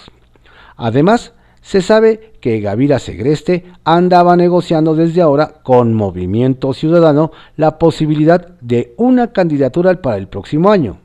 Además, 0.75 1.34
se 1.62 1.82
sabe 1.82 2.34
que 2.39 2.62
Gavira 2.62 3.00
Segreste 3.00 3.65
andaba 3.84 4.38
negociando 4.38 4.96
desde 4.96 5.22
ahora 5.22 5.56
con 5.63 5.94
Movimiento 5.94 6.74
Ciudadano 6.74 7.32
la 7.58 7.77
posibilidad 7.77 8.48
de 8.62 8.94
una 8.98 9.34
candidatura 9.34 10.01
para 10.01 10.17
el 10.17 10.27
próximo 10.27 10.70
año. 10.70 11.00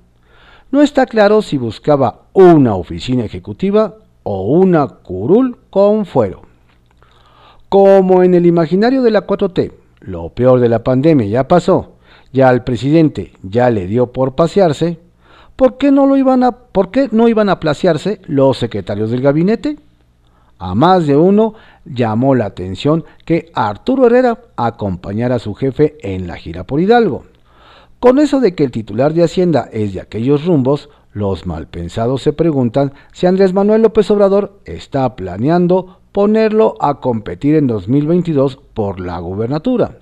No 0.70 0.82
está 0.82 1.06
claro 1.06 1.42
si 1.42 1.58
buscaba 1.58 2.26
una 2.32 2.76
oficina 2.76 3.24
ejecutiva 3.24 3.96
o 4.22 4.52
una 4.52 4.86
curul 4.86 5.58
con 5.70 6.06
fuero. 6.06 6.51
Como 7.72 8.22
en 8.22 8.34
el 8.34 8.44
imaginario 8.44 9.00
de 9.00 9.10
la 9.10 9.26
4T, 9.26 9.72
lo 10.00 10.28
peor 10.28 10.60
de 10.60 10.68
la 10.68 10.84
pandemia 10.84 11.26
ya 11.26 11.48
pasó, 11.48 11.92
ya 12.30 12.50
al 12.50 12.64
presidente 12.64 13.32
ya 13.42 13.70
le 13.70 13.86
dio 13.86 14.12
por 14.12 14.34
pasearse, 14.34 14.98
¿por 15.56 15.78
qué 15.78 15.90
no, 15.90 16.04
lo 16.04 16.18
iban 16.18 16.44
a, 16.44 16.52
¿por 16.52 16.90
qué 16.90 17.08
no 17.12 17.28
iban 17.28 17.48
a 17.48 17.60
placearse 17.60 18.20
los 18.26 18.58
secretarios 18.58 19.10
del 19.10 19.22
gabinete? 19.22 19.78
A 20.58 20.74
más 20.74 21.06
de 21.06 21.16
uno 21.16 21.54
llamó 21.86 22.34
la 22.34 22.44
atención 22.44 23.06
que 23.24 23.50
Arturo 23.54 24.04
Herrera 24.04 24.38
acompañara 24.54 25.36
a 25.36 25.38
su 25.38 25.54
jefe 25.54 25.96
en 26.02 26.26
la 26.26 26.36
gira 26.36 26.64
por 26.64 26.78
Hidalgo. 26.78 27.24
Con 28.00 28.18
eso 28.18 28.40
de 28.40 28.54
que 28.54 28.64
el 28.64 28.70
titular 28.70 29.14
de 29.14 29.24
Hacienda 29.24 29.70
es 29.72 29.94
de 29.94 30.02
aquellos 30.02 30.44
rumbos, 30.44 30.90
los 31.12 31.46
malpensados 31.46 32.22
se 32.22 32.32
preguntan 32.32 32.92
si 33.12 33.26
Andrés 33.26 33.52
Manuel 33.52 33.82
López 33.82 34.10
Obrador 34.10 34.60
está 34.64 35.14
planeando 35.14 35.98
ponerlo 36.12 36.74
a 36.80 37.00
competir 37.00 37.54
en 37.54 37.66
2022 37.66 38.58
por 38.74 39.00
la 39.00 39.18
gubernatura. 39.18 39.98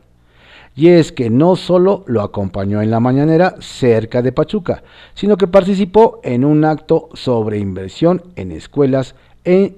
Y 0.77 0.89
es 0.89 1.13
que 1.13 1.31
no 1.31 1.57
solo 1.57 2.05
lo 2.07 2.23
acompañó 2.23 2.81
en 2.81 2.91
la 2.91 3.01
mañanera 3.01 3.57
cerca 3.61 4.23
de 4.23 4.33
Pachuca, 4.33 4.83
sino 5.15 5.37
que 5.37 5.49
participó 5.49 6.21
en 6.23 6.45
un 6.45 6.65
acto 6.65 7.09
sobre 7.15 7.59
inversión 7.59 8.23
en 8.37 8.53
escuelas 8.53 9.15
en, 9.45 9.77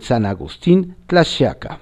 San 0.00 0.26
Agustín, 0.26 0.96
Tlaxiaca. 1.06 1.80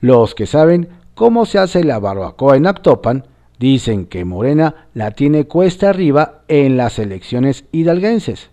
Los 0.00 0.34
que 0.34 0.46
saben 0.46 0.88
cómo 1.14 1.46
se 1.46 1.58
hace 1.58 1.84
la 1.84 1.98
barbacoa 1.98 2.56
en 2.56 2.66
Actopan 2.66 3.24
dicen 3.60 4.06
que 4.06 4.24
Morena 4.24 4.88
la 4.94 5.10
tiene 5.10 5.44
cuesta 5.44 5.90
arriba 5.90 6.42
en 6.48 6.78
las 6.78 6.98
elecciones 6.98 7.66
hidalguenses, 7.72 8.48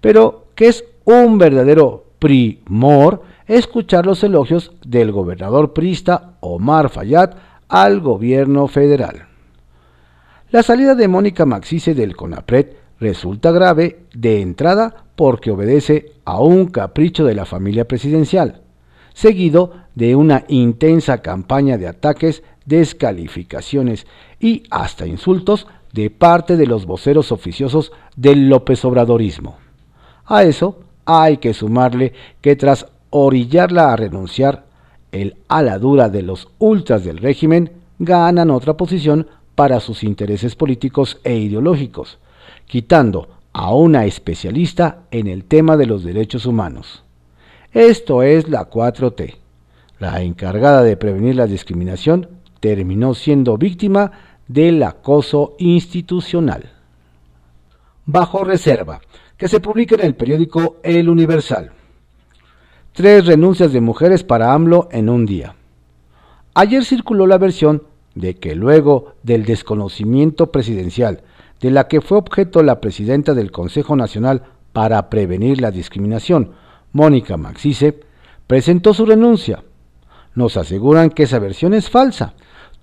pero 0.00 0.46
que 0.54 0.68
es 0.68 0.84
un 1.04 1.38
verdadero 1.38 2.04
primor 2.20 3.22
escuchar 3.48 4.06
los 4.06 4.22
elogios 4.22 4.70
del 4.86 5.10
gobernador 5.10 5.72
prista 5.72 6.36
Omar 6.38 6.88
Fayad 6.88 7.34
al 7.68 8.00
gobierno 8.00 8.68
federal. 8.68 9.26
La 10.50 10.62
salida 10.62 10.94
de 10.94 11.08
Mónica 11.08 11.44
Maxice 11.44 11.92
del 11.92 12.14
CONAPRED 12.14 12.68
resulta 13.00 13.50
grave 13.50 14.04
de 14.14 14.40
entrada 14.40 15.04
porque 15.16 15.50
obedece 15.50 16.12
a 16.24 16.40
un 16.40 16.66
capricho 16.66 17.24
de 17.24 17.34
la 17.34 17.44
familia 17.44 17.88
presidencial, 17.88 18.62
seguido 19.14 19.72
de 19.96 20.14
una 20.14 20.44
intensa 20.46 21.22
campaña 21.22 21.76
de 21.76 21.88
ataques, 21.88 22.44
descalificaciones 22.66 24.06
y 24.40 24.62
hasta 24.70 25.06
insultos 25.06 25.66
de 25.92 26.10
parte 26.10 26.56
de 26.56 26.66
los 26.66 26.86
voceros 26.86 27.32
oficiosos 27.32 27.92
del 28.16 28.48
López 28.48 28.84
Obradorismo. 28.84 29.58
A 30.26 30.42
eso 30.42 30.80
hay 31.04 31.36
que 31.36 31.54
sumarle 31.54 32.12
que 32.40 32.56
tras 32.56 32.86
orillarla 33.10 33.92
a 33.92 33.96
renunciar, 33.96 34.64
el 35.12 35.36
ala 35.46 35.78
dura 35.78 36.08
de 36.08 36.22
los 36.22 36.48
ultras 36.58 37.04
del 37.04 37.18
régimen 37.18 37.70
ganan 38.00 38.50
otra 38.50 38.76
posición 38.76 39.28
para 39.54 39.78
sus 39.78 40.02
intereses 40.02 40.56
políticos 40.56 41.20
e 41.22 41.36
ideológicos, 41.36 42.18
quitando 42.66 43.28
a 43.52 43.72
una 43.72 44.04
especialista 44.04 45.04
en 45.12 45.28
el 45.28 45.44
tema 45.44 45.76
de 45.76 45.86
los 45.86 46.02
derechos 46.02 46.44
humanos. 46.44 47.04
Esto 47.72 48.22
es 48.22 48.48
la 48.48 48.68
4T. 48.68 49.36
La 50.00 50.22
encargada 50.22 50.82
de 50.82 50.96
prevenir 50.96 51.36
la 51.36 51.46
discriminación 51.46 52.28
terminó 52.64 53.12
siendo 53.12 53.58
víctima 53.58 54.10
del 54.48 54.82
acoso 54.84 55.54
institucional. 55.58 56.70
Bajo 58.06 58.42
reserva, 58.42 59.02
que 59.36 59.48
se 59.48 59.60
publica 59.60 59.96
en 59.96 60.00
el 60.00 60.14
periódico 60.14 60.78
El 60.82 61.10
Universal. 61.10 61.72
Tres 62.94 63.26
renuncias 63.26 63.70
de 63.70 63.82
mujeres 63.82 64.24
para 64.24 64.54
AMLO 64.54 64.88
en 64.92 65.10
un 65.10 65.26
día. 65.26 65.56
Ayer 66.54 66.86
circuló 66.86 67.26
la 67.26 67.36
versión 67.36 67.82
de 68.14 68.36
que 68.36 68.54
luego 68.54 69.12
del 69.22 69.44
desconocimiento 69.44 70.50
presidencial 70.50 71.22
de 71.60 71.70
la 71.70 71.86
que 71.86 72.00
fue 72.00 72.16
objeto 72.16 72.62
la 72.62 72.80
presidenta 72.80 73.34
del 73.34 73.50
Consejo 73.50 73.94
Nacional 73.94 74.44
para 74.72 75.10
Prevenir 75.10 75.60
la 75.60 75.70
Discriminación, 75.70 76.52
Mónica 76.94 77.36
Maxice, 77.36 78.00
presentó 78.46 78.94
su 78.94 79.04
renuncia. 79.04 79.62
Nos 80.34 80.56
aseguran 80.56 81.10
que 81.10 81.24
esa 81.24 81.38
versión 81.38 81.74
es 81.74 81.90
falsa. 81.90 82.32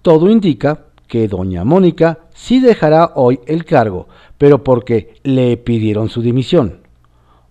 Todo 0.01 0.29
indica 0.31 0.85
que 1.07 1.27
doña 1.27 1.63
Mónica 1.63 2.19
sí 2.33 2.59
dejará 2.59 3.11
hoy 3.15 3.39
el 3.45 3.65
cargo, 3.65 4.07
pero 4.37 4.63
porque 4.63 5.15
le 5.23 5.57
pidieron 5.57 6.09
su 6.09 6.21
dimisión. 6.21 6.81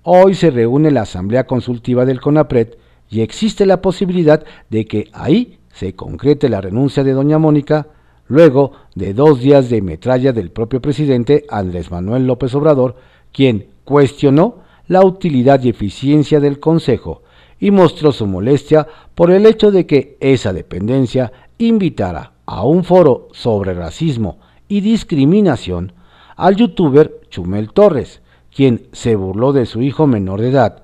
Hoy 0.03 0.35
se 0.35 0.51
reúne 0.51 0.91
la 0.91 1.03
Asamblea 1.03 1.47
Consultiva 1.47 2.05
del 2.05 2.21
CONAPRED 2.21 2.75
y 3.09 3.21
existe 3.21 3.67
la 3.67 3.83
posibilidad 3.83 4.45
de 4.69 4.87
que 4.87 5.11
ahí 5.13 5.59
se 5.73 5.95
concrete 5.95 6.49
la 6.49 6.61
renuncia 6.61 7.05
de 7.05 7.13
doña 7.13 7.39
Mónica 7.39 7.87
luego 8.27 8.73
de 8.95 9.15
dos 9.15 9.41
días 9.41 9.69
de 9.71 9.83
metralla 9.83 10.33
del 10.33 10.51
propio 10.51 10.81
presidente 10.81 11.45
Andrés 11.51 11.91
Manuel 11.91 12.27
López 12.27 12.55
Obrador, 12.55 12.97
quien 13.33 13.69
cuestionó 13.85 14.63
la 14.89 15.05
utilidad 15.05 15.63
y 15.63 15.69
eficiencia 15.69 16.41
del 16.41 16.59
Consejo 16.59 17.23
y 17.61 17.71
mostró 17.71 18.11
su 18.11 18.27
molestia 18.27 18.89
por 19.15 19.31
el 19.31 19.47
hecho 19.47 19.71
de 19.71 19.87
que 19.87 20.17
esa 20.21 20.53
dependencia 20.53 21.31
invitara 21.59 22.33
a 22.51 22.65
un 22.65 22.83
foro 22.83 23.29
sobre 23.31 23.75
racismo 23.75 24.41
y 24.67 24.81
discriminación 24.81 25.93
al 26.35 26.57
youtuber 26.57 27.21
Chumel 27.31 27.73
Torres, 27.73 28.23
quien 28.53 28.89
se 28.91 29.15
burló 29.15 29.53
de 29.53 29.67
su 29.67 29.83
hijo 29.83 30.09
menor 30.09 30.41
de 30.41 30.49
edad, 30.49 30.83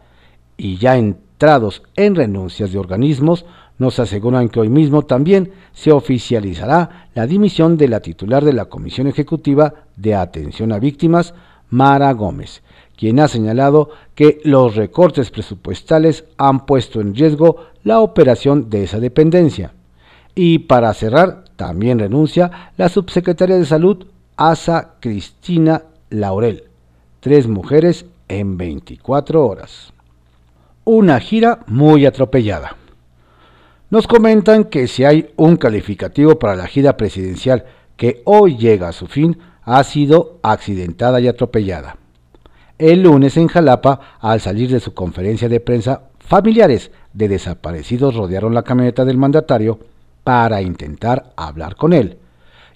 y 0.57 0.77
ya 0.77 0.97
entrados 0.97 1.83
en 1.97 2.15
renuncias 2.15 2.71
de 2.71 2.79
organismos, 2.79 3.47
nos 3.79 3.99
aseguran 3.99 4.49
que 4.49 4.61
hoy 4.61 4.69
mismo 4.69 5.03
también 5.03 5.51
se 5.73 5.91
oficializará 5.91 7.09
la 7.17 7.27
dimisión 7.27 7.77
de 7.77 7.89
la 7.89 7.99
titular 7.99 8.45
de 8.45 8.53
la 8.53 8.67
Comisión 8.67 9.09
Ejecutiva 9.09 9.75
de 9.97 10.15
Atención 10.15 10.71
a 10.71 10.79
Víctimas, 10.79 11.35
Mara 11.69 12.13
Gómez, 12.13 12.63
quien 12.97 13.19
ha 13.19 13.27
señalado 13.27 13.91
que 14.15 14.39
los 14.45 14.77
recortes 14.77 15.33
presupuestales 15.33 16.27
han 16.39 16.65
puesto 16.65 17.01
en 17.01 17.13
riesgo 17.13 17.57
la 17.83 17.99
operación 17.99 18.71
de 18.71 18.85
esa 18.85 19.01
dependencia. 19.01 19.76
Y 20.37 20.61
para 20.61 20.95
cerrar, 20.95 21.47
también 21.57 21.99
renuncia 21.99 22.71
la 22.77 22.89
subsecretaria 22.89 23.57
de 23.57 23.67
Salud, 23.67 24.07
Asa 24.37 24.93
Cristina 25.01 25.83
Laurel 26.11 26.67
tres 27.27 27.49
mujeres 27.49 28.07
en 28.29 28.57
24 28.57 29.45
horas. 29.45 29.93
Una 30.85 31.19
gira 31.19 31.65
muy 31.67 32.07
atropellada. 32.07 32.77
Nos 33.91 34.07
comentan 34.07 34.63
que 34.63 34.87
si 34.87 35.03
hay 35.03 35.31
un 35.35 35.57
calificativo 35.57 36.39
para 36.39 36.55
la 36.55 36.69
gira 36.69 36.97
presidencial 36.97 37.65
que 37.97 38.23
hoy 38.27 38.57
llega 38.57 38.87
a 38.87 38.93
su 38.93 39.09
fin, 39.09 39.41
ha 39.63 39.83
sido 39.83 40.39
accidentada 40.45 41.19
y 41.19 41.27
atropellada. 41.27 41.97
El 42.79 43.03
lunes 43.03 43.37
en 43.37 43.49
Jalapa, 43.49 43.99
al 44.21 44.41
salir 44.41 44.71
de 44.71 44.79
su 44.79 44.95
conferencia 44.95 45.49
de 45.49 45.59
prensa, 45.59 46.03
familiares 46.21 46.93
de 47.13 47.27
desaparecidos 47.27 48.15
rodearon 48.15 48.55
la 48.55 48.63
camioneta 48.63 49.05
del 49.05 49.19
mandatario 49.19 49.81
para 50.27 50.61
intentar 50.61 51.33
hablar 51.37 51.77
con 51.77 51.93
él. 51.93 52.19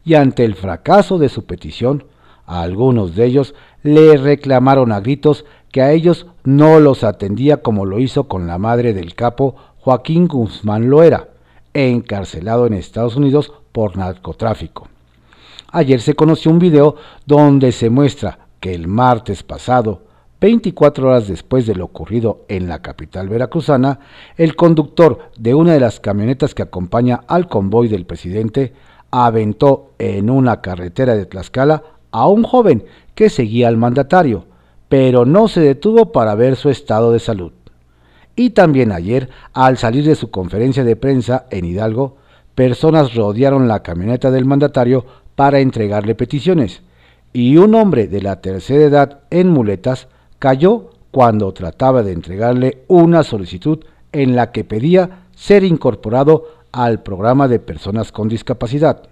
Y 0.04 0.14
ante 0.14 0.44
el 0.44 0.54
fracaso 0.54 1.18
de 1.18 1.28
su 1.28 1.46
petición, 1.46 2.04
algunos 2.46 3.16
de 3.16 3.24
ellos 3.24 3.56
le 3.82 4.16
reclamaron 4.16 4.92
a 4.92 5.00
gritos 5.00 5.44
que 5.72 5.82
a 5.82 5.90
ellos 5.90 6.28
no 6.44 6.78
los 6.78 7.02
atendía 7.02 7.56
como 7.56 7.86
lo 7.86 7.98
hizo 7.98 8.28
con 8.28 8.46
la 8.46 8.58
madre 8.58 8.94
del 8.94 9.16
capo 9.16 9.56
Joaquín 9.80 10.28
Guzmán 10.28 10.90
Loera, 10.90 11.30
encarcelado 11.74 12.68
en 12.68 12.74
Estados 12.74 13.16
Unidos 13.16 13.52
por 13.72 13.96
narcotráfico. 13.96 14.86
Ayer 15.72 16.00
se 16.00 16.14
conoció 16.14 16.52
un 16.52 16.60
video 16.60 16.94
donde 17.26 17.72
se 17.72 17.90
muestra 17.90 18.46
que 18.60 18.72
el 18.72 18.86
martes 18.86 19.42
pasado, 19.42 20.02
24 20.40 21.08
horas 21.08 21.28
después 21.28 21.66
de 21.66 21.74
lo 21.74 21.84
ocurrido 21.84 22.46
en 22.48 22.66
la 22.66 22.80
capital 22.80 23.28
veracruzana, 23.28 24.00
el 24.38 24.56
conductor 24.56 25.30
de 25.36 25.54
una 25.54 25.74
de 25.74 25.80
las 25.80 26.00
camionetas 26.00 26.54
que 26.54 26.62
acompaña 26.62 27.20
al 27.26 27.46
convoy 27.46 27.88
del 27.88 28.06
presidente 28.06 28.72
aventó 29.10 29.90
en 29.98 30.30
una 30.30 30.62
carretera 30.62 31.14
de 31.14 31.26
Tlaxcala 31.26 31.82
a 32.10 32.26
un 32.26 32.42
joven 32.42 32.84
que 33.14 33.28
seguía 33.28 33.68
al 33.68 33.76
mandatario, 33.76 34.46
pero 34.88 35.26
no 35.26 35.46
se 35.46 35.60
detuvo 35.60 36.10
para 36.10 36.34
ver 36.34 36.56
su 36.56 36.70
estado 36.70 37.12
de 37.12 37.18
salud. 37.18 37.52
Y 38.34 38.50
también 38.50 38.92
ayer, 38.92 39.28
al 39.52 39.76
salir 39.76 40.04
de 40.04 40.14
su 40.14 40.30
conferencia 40.30 40.84
de 40.84 40.96
prensa 40.96 41.46
en 41.50 41.66
Hidalgo, 41.66 42.16
personas 42.54 43.14
rodearon 43.14 43.68
la 43.68 43.82
camioneta 43.82 44.30
del 44.30 44.46
mandatario 44.46 45.04
para 45.34 45.60
entregarle 45.60 46.14
peticiones, 46.14 46.82
y 47.32 47.58
un 47.58 47.74
hombre 47.74 48.06
de 48.08 48.22
la 48.22 48.40
tercera 48.40 48.84
edad 48.84 49.20
en 49.30 49.48
muletas 49.48 50.08
cayó 50.40 50.90
cuando 51.12 51.52
trataba 51.52 52.02
de 52.02 52.12
entregarle 52.12 52.82
una 52.88 53.22
solicitud 53.22 53.84
en 54.10 54.34
la 54.34 54.50
que 54.50 54.64
pedía 54.64 55.26
ser 55.36 55.62
incorporado 55.62 56.46
al 56.72 57.02
programa 57.02 57.46
de 57.46 57.60
personas 57.60 58.10
con 58.10 58.28
discapacidad. 58.28 59.02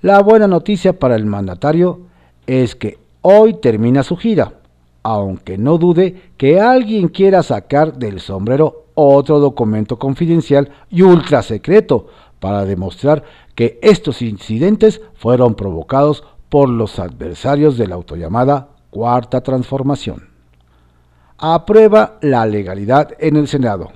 La 0.00 0.20
buena 0.20 0.46
noticia 0.46 0.98
para 0.98 1.16
el 1.16 1.26
mandatario 1.26 2.00
es 2.46 2.74
que 2.76 2.98
hoy 3.22 3.54
termina 3.54 4.02
su 4.02 4.16
gira, 4.16 4.54
aunque 5.02 5.58
no 5.58 5.76
dude 5.76 6.30
que 6.36 6.60
alguien 6.60 7.08
quiera 7.08 7.42
sacar 7.42 7.98
del 7.98 8.20
sombrero 8.20 8.84
otro 8.94 9.40
documento 9.40 9.98
confidencial 9.98 10.70
y 10.88 11.02
ultra 11.02 11.42
secreto 11.42 12.06
para 12.38 12.64
demostrar 12.64 13.24
que 13.54 13.78
estos 13.82 14.22
incidentes 14.22 15.00
fueron 15.14 15.54
provocados 15.54 16.22
por 16.48 16.68
los 16.68 16.98
adversarios 16.98 17.76
de 17.76 17.88
la 17.88 17.96
autollamada 17.96 18.68
Cuarta 18.90 19.42
Transformación. 19.42 20.27
Aprueba 21.40 22.18
la 22.20 22.46
legalidad 22.46 23.10
en 23.20 23.36
el 23.36 23.46
Senado. 23.46 23.92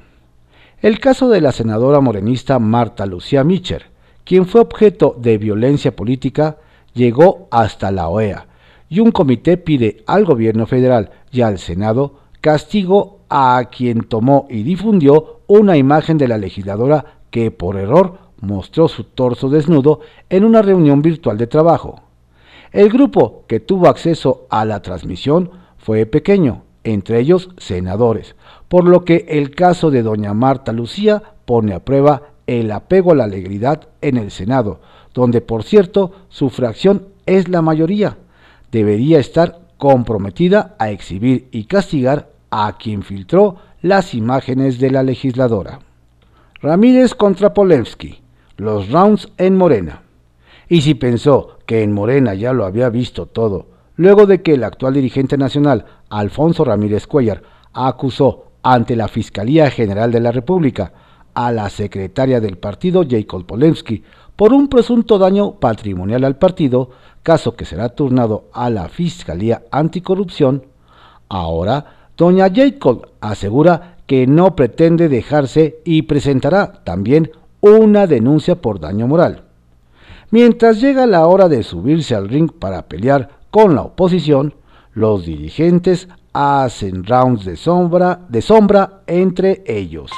El 0.81 1.00
caso 1.00 1.28
de 1.28 1.40
la 1.40 1.50
senadora 1.50 1.98
morenista 1.98 2.61
Marta 2.61 3.05
Lucía 3.05 3.42
Micher, 3.42 3.87
quien 4.22 4.46
fue 4.46 4.61
objeto 4.61 5.16
de 5.18 5.38
violencia 5.38 5.96
política, 5.96 6.59
llegó 6.94 7.48
hasta 7.50 7.90
la 7.90 8.07
OEA 8.07 8.46
y 8.88 9.00
un 9.00 9.11
comité 9.11 9.57
pide 9.57 10.05
al 10.07 10.24
gobierno 10.24 10.66
federal 10.66 11.11
y 11.33 11.40
al 11.40 11.59
Senado 11.59 12.20
castigo 12.40 13.18
a 13.28 13.61
quien 13.76 14.02
tomó 14.05 14.46
y 14.48 14.62
difundió 14.62 15.40
una 15.48 15.76
imagen 15.76 16.18
de 16.18 16.28
la 16.28 16.38
legisladora 16.38 17.22
que 17.33 17.50
por 17.50 17.76
error 17.76 18.18
mostró 18.40 18.87
su 18.87 19.02
torso 19.02 19.48
desnudo 19.48 19.98
en 20.31 20.44
una 20.44 20.62
reunión 20.62 21.02
virtual 21.02 21.38
de 21.38 21.48
trabajo. 21.48 22.02
El 22.70 22.88
grupo 22.88 23.42
que 23.48 23.59
tuvo 23.59 23.88
acceso 23.88 24.46
a 24.48 24.64
la 24.64 24.81
transmisión 24.81 25.50
fue 25.76 26.07
pequeño, 26.07 26.62
entre 26.85 27.21
ellos 27.21 27.51
senadores, 27.59 28.35
por 28.68 28.85
lo 28.85 29.05
que 29.05 29.27
el 29.29 29.55
caso 29.55 29.90
de 29.90 30.03
doña 30.03 30.35
Marta 30.35 30.73
Lucía 30.73 31.23
pone 31.45 31.75
a 31.75 31.85
prueba 31.85 32.23
el 32.47 32.71
apego 32.73 33.12
a 33.12 33.16
la 33.16 33.27
legalidad 33.27 33.88
en 34.01 34.16
el 34.16 34.31
Senado, 34.31 34.81
donde 35.14 35.40
por 35.40 35.62
cierto 35.62 36.12
su 36.29 36.51
fracción 36.51 37.09
es 37.27 37.49
la 37.49 37.62
mayoría. 37.62 38.18
Debería 38.71 39.18
estar 39.18 39.61
comprometida 39.79 40.75
a 40.79 40.90
exhibir 40.90 41.49
y 41.51 41.64
castigar 41.64 42.31
a 42.51 42.77
quien 42.79 43.03
filtró 43.03 43.57
las 43.81 44.14
imágenes 44.14 44.79
de 44.79 44.90
la 44.90 45.03
legisladora. 45.03 45.81
Ramírez 46.61 47.14
contra 47.14 47.53
Polensky, 47.53 48.21
los 48.57 48.90
rounds 48.90 49.29
en 49.38 49.57
Morena. 49.57 50.03
Y 50.68 50.83
si 50.83 50.95
pensó 50.95 51.59
que 51.66 51.83
en 51.83 51.92
Morena 51.92 52.35
ya 52.35 52.53
lo 52.53 52.64
había 52.64 52.88
visto 52.88 53.27
todo, 53.27 53.66
luego 54.03 54.27
de 54.27 54.43
que 54.43 54.55
el 54.55 54.65
actual 54.65 54.95
dirigente 54.95 55.38
nacional, 55.38 55.87
Alfonso 56.11 56.65
Ramírez 56.65 57.07
Cuellar, 57.07 57.43
acusó 57.73 58.47
ante 58.62 58.97
la 58.97 59.09
Fiscalía 59.09 59.71
General 59.71 60.11
de 60.11 60.21
la 60.21 60.33
República 60.33 60.93
a 61.35 61.53
la 61.53 61.71
secretaria 61.71 62.41
del 62.41 62.59
partido, 62.59 63.05
Jacob 63.09 63.47
Polensky, 63.47 64.03
por 64.37 64.53
un 64.53 64.69
presunto 64.69 65.19
daño 65.19 65.53
patrimonial 65.53 66.25
al 66.25 66.37
partido, 66.37 66.91
caso 67.23 67.55
que 67.55 67.65
será 67.65 67.91
turnado 67.91 68.47
a 68.53 68.71
la 68.71 68.88
Fiscalía 68.88 69.62
Anticorrupción, 69.71 70.67
ahora 71.29 72.11
doña 72.17 72.51
Jacob 72.53 73.09
asegura 73.21 73.97
que 74.07 74.27
no 74.27 74.57
pretende 74.57 75.09
dejarse 75.09 75.79
y 75.85 76.03
presentará 76.03 76.73
también 76.85 77.31
una 77.61 78.07
denuncia 78.07 78.57
por 78.57 78.81
daño 78.81 79.07
moral. 79.07 79.45
Mientras 80.31 80.81
llega 80.81 81.07
la 81.07 81.27
hora 81.27 81.49
de 81.49 81.62
subirse 81.62 82.15
al 82.15 82.29
ring 82.29 82.51
para 82.51 82.83
pelear 82.88 83.41
con 83.53 83.75
la 83.75 83.83
oposición, 83.83 84.55
los 84.95 85.27
dirigentes 85.27 86.09
hacen 86.33 87.05
rounds 87.05 87.45
de 87.45 87.57
sombra, 87.57 88.21
de 88.31 88.41
sombra 88.41 89.03
entre 89.07 89.62
ellos. 89.67 90.11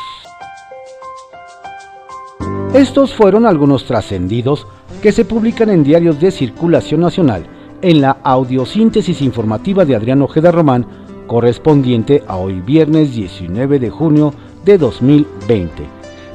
Estos 2.73 3.13
fueron 3.13 3.45
algunos 3.45 3.87
trascendidos 3.87 4.69
que 5.03 5.11
se 5.11 5.25
publican 5.25 5.69
en 5.69 5.83
diarios 5.83 6.21
de 6.21 6.31
circulación 6.31 7.01
nacional 7.01 7.45
en 7.83 8.01
la 8.01 8.19
audiosíntesis 8.23 9.21
informativa 9.21 9.85
de 9.85 9.97
Adrián 9.97 10.23
Ojeda 10.23 10.53
Román, 10.53 10.87
correspondiente 11.27 12.23
a 12.29 12.37
hoy 12.37 12.61
viernes 12.61 13.17
19 13.17 13.81
de 13.81 13.91
junio 13.91 14.33
de 14.65 14.79
2020. 14.79 15.83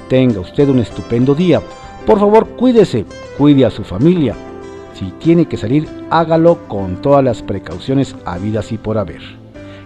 Tenga 0.09 0.41
usted 0.41 0.67
un 0.67 0.79
estupendo 0.79 1.33
día. 1.33 1.61
Por 2.05 2.19
favor, 2.19 2.49
cuídese, 2.57 3.05
cuide 3.37 3.65
a 3.65 3.71
su 3.71 3.85
familia. 3.85 4.35
Si 4.99 5.05
tiene 5.11 5.45
que 5.45 5.55
salir, 5.55 5.87
hágalo 6.09 6.67
con 6.67 7.01
todas 7.01 7.23
las 7.23 7.41
precauciones 7.41 8.17
habidas 8.25 8.73
y 8.73 8.77
por 8.77 8.97
haber. 8.97 9.21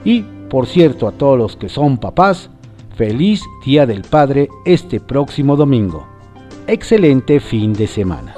Y, 0.04 0.24
por 0.50 0.66
cierto, 0.66 1.08
a 1.08 1.12
todos 1.12 1.38
los 1.38 1.56
que 1.56 1.70
son 1.70 2.00
papás, 2.00 2.50
feliz 2.96 3.44
Día 3.64 3.86
del 3.86 4.02
Padre 4.02 4.50
este 4.66 5.00
próximo 5.00 5.56
domingo. 5.56 6.08
Excelente 6.66 7.40
fin 7.40 7.74
de 7.74 7.86
semana. 7.86 8.34